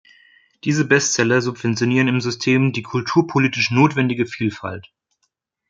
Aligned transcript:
Diese 0.63 0.83
Bestseller 0.85 1.43
subventionieren 1.43 2.07
im 2.07 2.21
System 2.21 2.73
die 2.73 2.81
kulturpolitisch 2.81 3.69
notwendige 3.69 4.25
Vielfalt. 4.25 4.91